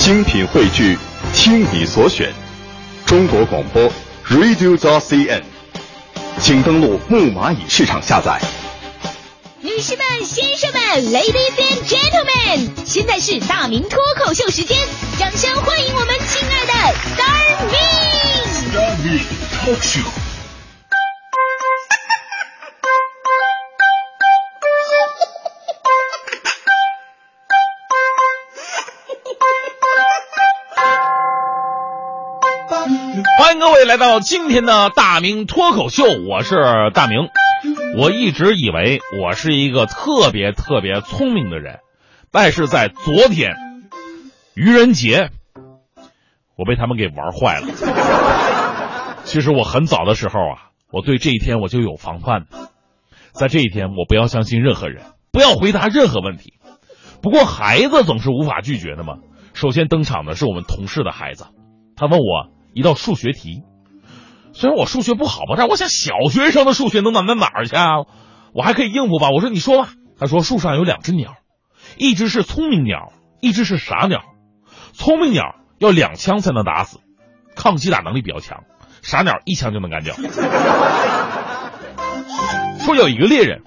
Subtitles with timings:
[0.00, 0.98] 精品汇聚，
[1.34, 2.32] 听你所选，
[3.04, 3.82] 中国广播
[4.30, 5.42] Radio t CN，
[6.40, 8.40] 请登录木蚂蚁市场下载。
[9.60, 10.80] 女士们、先生们
[11.12, 14.78] ，Ladies and Gentlemen，现在是大明脱口秀时间，
[15.18, 16.72] 掌声欢迎我们亲爱的
[17.14, 17.76] Star Me。
[18.72, 19.20] Star Me
[19.52, 20.39] Talk Show。
[33.50, 36.54] 欢迎各位来到今天的大明脱口秀，我是
[36.94, 37.18] 大明。
[37.98, 41.80] 我一直以为我是一个特别特别聪明的人，
[42.30, 43.56] 但是在昨天
[44.54, 45.30] 愚人节，
[46.54, 49.24] 我被他们给玩坏了。
[49.24, 52.70] 其实我很早的时候啊，我对这一天我就有防范的，
[53.32, 56.54] 在这一天我不要相信任何人，不要回答任何问题。
[57.20, 59.16] 不过孩子总是无法拒绝的嘛。
[59.54, 61.46] 首先登场的是我们同事的孩子，
[61.96, 63.62] 他问我一道数学题。
[64.52, 68.06] 虽然我数学不好吧，但我想小学生的数学能难到哪儿去啊？
[68.52, 69.30] 我还可以应付吧。
[69.30, 69.90] 我说你说吧。
[70.18, 71.36] 他说树上有两只鸟，
[71.96, 74.20] 一只是聪明鸟，一只是傻鸟。
[74.92, 76.98] 聪明鸟要两枪才能打死，
[77.56, 78.64] 抗击打能力比较强；
[79.02, 80.14] 傻鸟一枪就能干掉。
[82.80, 83.62] 说有一个猎人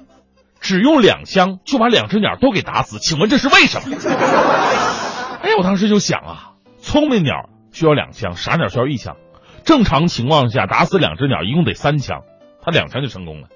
[0.59, 3.97] 只用两枪就把两只鸟都给打死，请问这是为什么？
[5.41, 9.17] 哎，我当时就想啊，聪明鸟需要两枪，傻鸟需要一枪。
[9.65, 12.21] 正常情况下，打死两只鸟一共得三枪，
[12.61, 13.49] 他两枪就成功了。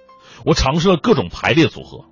[0.45, 2.05] 我尝试了各种排列组合，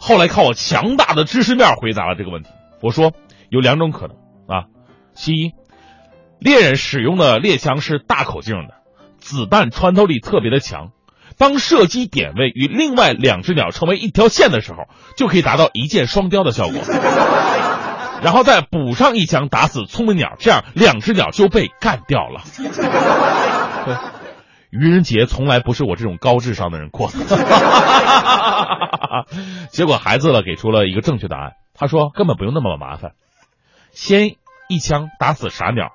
[0.00, 2.48] 后来靠我强大的知识面回答了这个问题。
[2.80, 3.12] 我说
[3.50, 4.66] 有两种可能啊，
[5.14, 5.52] 其一，
[6.38, 8.74] 猎人使用的猎枪是大口径的，
[9.18, 10.92] 子弹穿透力特别的强，
[11.38, 16.80] 当射击点位与另外两只鸟成为一条线的时候，就可以达到一箭双雕的效果。
[18.22, 22.42] 然后再补上一枪打死聪明鸟，这样两只鸟就被干掉了。
[24.70, 27.10] 愚人节从来不是我这种高智商的人过。
[29.70, 33.12] 结果孩子呢给出了一个正确答案，他说根本不用那么麻烦，
[33.92, 34.36] 先
[34.68, 35.92] 一枪打死傻鸟，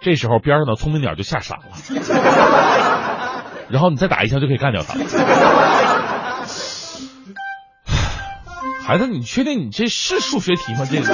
[0.00, 1.62] 这时候边上的聪明鸟就吓傻了，
[3.70, 4.94] 然后你再打一枪就可以干掉它。
[8.88, 10.86] 孩子，你确定你这是数学题吗？
[10.90, 11.04] 这个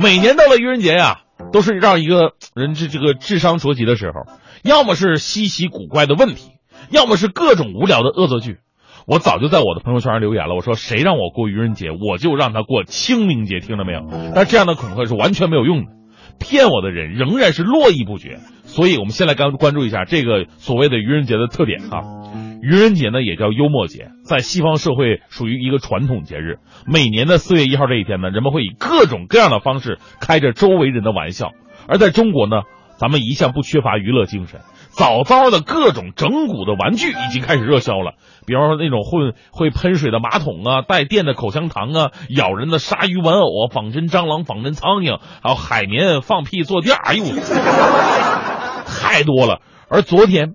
[0.00, 1.20] 每年到了愚人节呀、
[1.52, 4.26] 都是让一个人这这个智商着急的时候，
[4.64, 6.50] 要么是稀奇古怪的问题，
[6.90, 8.56] 要么是各种无聊的恶作剧。
[9.06, 14.00] 我早就在我的朋友圈上留言了，我说谁让我过愚人节，我就让他过清明节，听到没有？
[14.34, 15.92] 但这样的恐吓是完全没有用的，
[16.40, 18.40] 骗我的人仍然是络绎不绝。
[18.64, 22.02] 所以，我们先来关关注一下这个所谓的愚人节的特点啊。
[22.64, 26.60] 愚人节呢也叫幽默节，在西方社会属于一个传统节日。
[26.86, 31.50] 每年的四月一号这一天呢，人们会以各种各样的方式开着周围人的玩笑。
[31.86, 32.62] 而在中国呢，
[32.96, 38.14] 咱们一向不缺乏娱乐精神，早早的各种整蛊的玩具已经开始热销了。
[38.46, 47.24] 比方说那种会会喷水的马桶啊，带电的口香糖啊，咬人的鲨鱼玩偶啊，仿真蟑螂、仿真苍蝇，还有海绵放屁坐垫，哎呦，
[48.86, 49.60] 太多了。
[49.90, 50.54] 而昨天。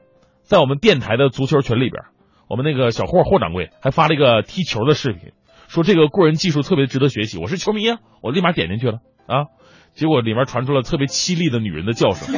[0.50, 2.06] 在我们电台的足球群里边，
[2.50, 5.34] 我们那个小霍霍掌柜还发了一个踢球的视频，
[5.68, 7.38] 说这个过人技术特别值得学习。
[7.38, 8.94] 我是球迷啊，我立马点进去了
[9.28, 9.46] 啊，
[9.94, 12.36] 结果里面传出了特别凄厉的女人的叫声。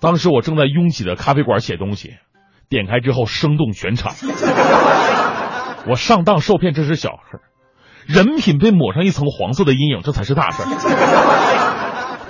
[0.00, 2.16] 当时我正在拥挤的咖啡馆写东西，
[2.68, 4.12] 点开之后声动全场。
[5.86, 7.38] 我上当受骗这是小事，
[8.04, 10.64] 人品被抹上一层黄色的阴影，这才是大事。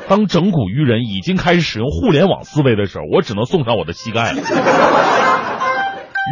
[0.09, 4.43] 当整蛊愚人已经开始使用互联网思维的时候，我只能送上我的膝盖了。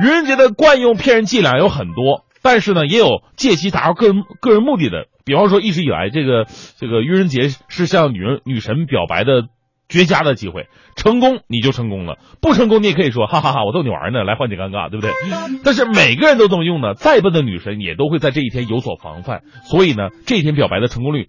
[0.03, 5.07] 愚人节的惯用骗人伎俩有很多，但是呢，也有借机达到个人个人目的的。
[5.25, 6.47] 比方说，一直以来，这个
[6.79, 9.45] 这个愚人节是向女人女神表白的
[9.89, 15.13] 绝佳的机会，成功你就成功了，不成功你也可以说哈哈哈，我逗你玩呢，来缓解尴尬，对不对？
[15.65, 21.29] 但是每个人都这么用呢，再笨的女神也都会在这一天有所防范，所以呢，这一天表白的成功率。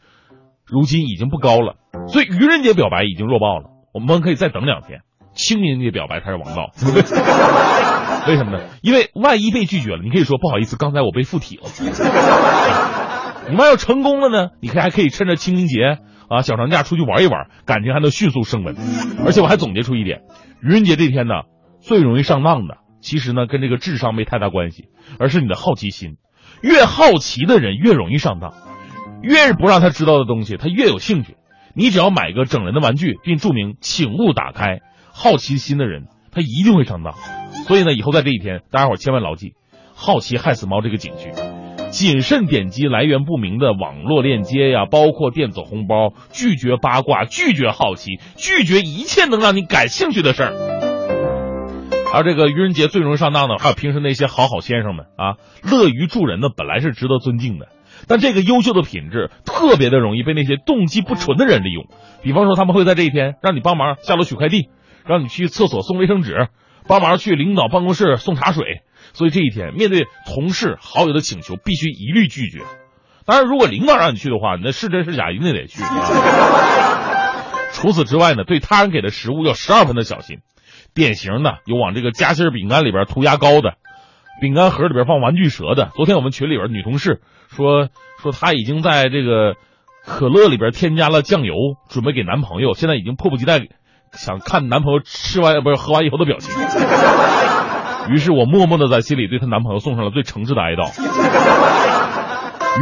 [0.66, 1.76] 如今已经不高了，
[2.08, 3.70] 所以愚人节表白已经弱爆了。
[3.94, 5.02] 我们可以再等两天，
[5.34, 6.72] 清明节表白才是王道。
[8.28, 8.64] 为什么呢？
[8.82, 11.64] 因为万一被拒绝了，你可以说不好意思，刚才我被附体了。
[13.48, 18.76] 你万要成功了呢，你可以还可以趁着清明节啊小长假出去玩一玩，感情还能迅速升温。
[19.24, 20.24] 而且我还总结出一点，
[20.64, 21.44] 愚人节这天呢，
[21.80, 24.86] 最容易上当的，其实呢跟这个智商没太大关系，
[25.20, 26.18] 而是你的好奇心。
[26.62, 28.54] 越好奇的人越容易上当。
[29.22, 31.36] 越是不让他知道的东西，他越有兴趣。
[31.74, 34.80] 你只要买个整人的玩具，并注明“请勿打开”，
[35.12, 37.14] 好奇心的人他一定会上当。
[37.68, 39.54] 所以呢，以后在这一天，大家伙千万牢记
[39.94, 41.32] “好奇害死猫”这个警句。
[41.90, 50.52] 谨慎点击来源不明的网络链接呀，包括电子红包，拒绝八卦，拒绝好奇，拒绝一切能让你感兴趣的事儿。
[52.14, 57.68] 而这个愚人节最容易上当的，还有平时那些好好先生们啊，乐于助人的本来是值得尊敬的，
[58.08, 61.86] 但这个优秀的品质特别的容易被那些动机不纯的人利用。
[62.22, 64.70] 比方说，他们会在这一天让你帮忙下楼取快递，
[65.06, 66.48] 让你去厕所送卫生纸，
[66.88, 68.82] 帮忙去领导办公室送茶水。
[69.14, 72.60] 所以这一天，面对同事好友的请求，必须一律拒绝。
[73.26, 75.82] 当然，如果领导让你去的话，那是真是假一定得去。
[77.74, 80.40] 除此之外呢，对他人给的食物要十二分的小心。
[80.94, 83.76] 典型的有往这个夹心饼干里边涂牙膏的，
[84.42, 85.92] 饼干盒里边放玩具蛇的。
[85.96, 87.90] 昨天我们群里边女同事说
[88.22, 89.56] 说她已经在这个
[90.06, 91.54] 可乐里边添加了酱油，
[91.90, 93.60] 准备给男朋友，现在已经迫不及待
[94.12, 96.54] 想看男朋友吃完不是喝完以后的表情。
[98.14, 100.92] 于是我默默的在心里对她男朋友送上了最诚挚的哀悼。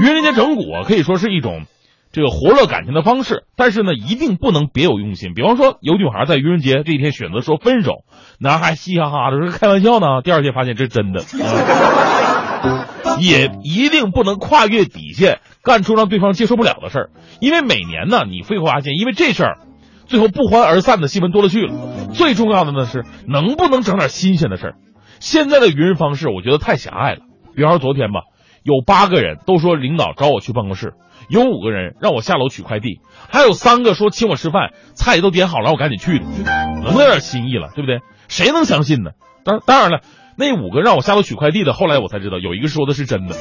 [0.02, 1.66] 愚人节整蛊可以说是一种。
[2.14, 5.34] 这个活络感情的方式，但是呢，一定不能别有用心。
[5.34, 8.06] 比方说，有女孩在愚人节这一天选择说分手，
[8.40, 11.24] 男孩嘻嘻哈哈的说开玩笑呢，第二天发现这是真的，
[13.20, 17.10] 也一定不能跨越底线，干出让对方接受不了的事儿。
[17.42, 19.58] 因为每年呢，你会发现，因为这事儿，
[20.06, 21.74] 最后不欢而散的新闻多了去了。
[22.14, 24.76] 最重要的呢是，能不能整点新鲜的事儿？
[25.20, 27.22] 现在的愚人方式，我觉得太狭隘了。
[27.56, 28.22] 比方说昨天吧，
[28.64, 30.94] 有八个人都说领导找我去办公室。
[31.30, 33.00] 有五个人让我下楼取快递，
[33.30, 36.20] 还有三个说请我吃饭，菜都点好了，我赶紧去。
[36.20, 38.00] 能有点心意了，对不对？
[38.28, 39.12] 谁能相信呢？
[39.46, 40.02] 当当然了，
[40.38, 43.36] 那五个让我下楼取快递的，后来我才知道，有一个说的是真的。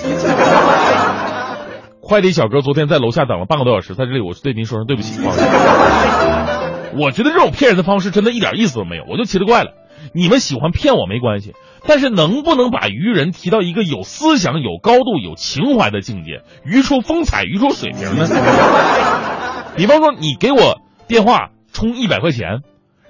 [2.00, 5.20] 快递小哥昨天在楼下等了半个多小时，在这里我对您说声对不起。
[6.94, 9.72] 我觉得这种骗人的方式真的一点意思都没有，我就奇了怪了。
[10.14, 11.52] 你们喜欢骗我没关系。
[11.84, 18.28] 但是能不能把愚人提到一个有思想、有高度、有情怀的境界，愚出风采、愚出水平呢？
[19.76, 22.60] 比方说，你给我电话充一百块钱，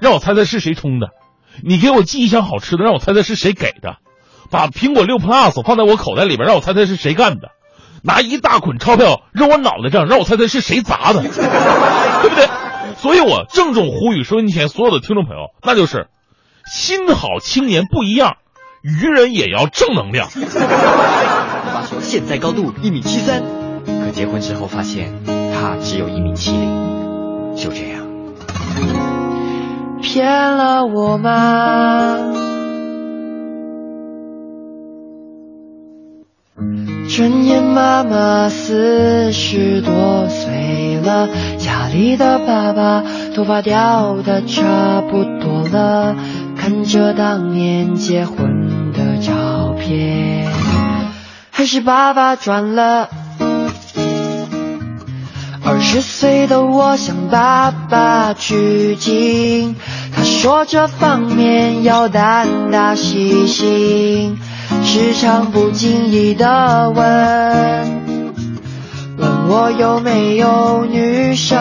[0.00, 1.08] 让我猜猜是谁充的；
[1.62, 3.96] 你给我寄一箱好吃的，让我猜猜是谁给的；
[4.50, 7.48] 把苹果六 Plus 放在我口袋里边，让我猜猜是谁干的；
[8.02, 12.48] 拿一大捆钞票扔我脑袋上，让我猜猜是谁砸的，对不对？
[12.96, 16.06] 所以我郑重呼吁收音机前所有的听众朋友，那就是
[16.66, 18.36] 心好青年不一样。
[18.82, 20.28] 愚人也要正能量。
[20.28, 23.42] 爸说现在高度一米七三，
[23.86, 28.02] 可结婚之后发现他只有一米七零，就这样。
[30.02, 32.18] 骗了我吗？
[37.08, 41.28] 转眼妈妈四十多岁了，
[41.58, 43.04] 家里的爸爸
[43.36, 46.16] 头发掉的差不多了。
[46.62, 50.48] 看着当年结婚的照片，
[51.50, 53.08] 还是爸爸赚了。
[55.64, 59.74] 二十岁的我向爸爸取经，
[60.14, 64.38] 他说这方面要胆大细心，
[64.84, 67.04] 时常不经意的问，
[69.16, 71.58] 问我有没有女生。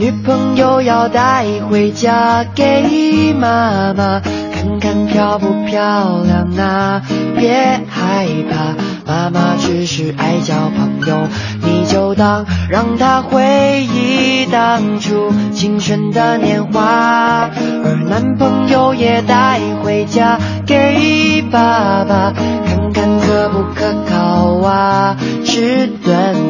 [0.00, 4.18] 女朋友要带回家给妈妈
[4.54, 7.02] 看看漂不漂亮啊？
[7.36, 7.52] 别
[7.86, 8.74] 害怕，
[9.06, 11.28] 妈妈只是爱交朋友，
[11.62, 17.50] 你就当让她回忆当初青春的年华。
[17.84, 22.32] 而男朋友也带回家给爸爸
[22.64, 25.14] 看看可不可靠啊？
[25.44, 26.49] 吃顿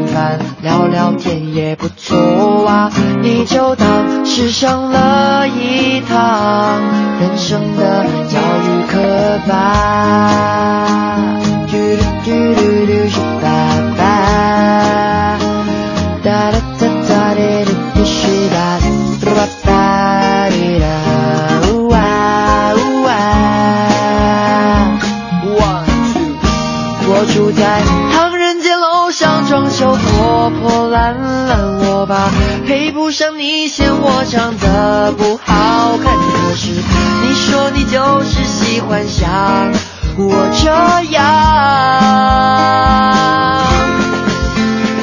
[0.63, 2.91] 聊聊天也不错啊。
[3.23, 6.81] 你就当是上了一堂
[7.21, 11.41] 人生的教育课吧。
[11.71, 13.49] 嘟嘟嘟嘟嘟爸
[13.97, 15.10] 爸
[33.71, 39.71] 嫌我长得不好看可是你说你就是喜欢像
[40.17, 40.69] 我这
[41.13, 41.23] 样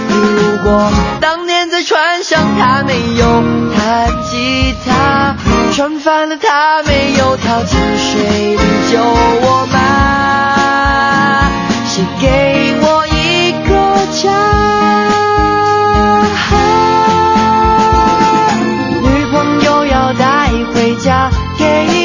[0.09, 3.25] 如果当年在船上他没有
[3.73, 5.37] 弹吉他
[5.73, 9.56] 船翻了他没有跳进水里救我
[21.59, 21.96] Yeah.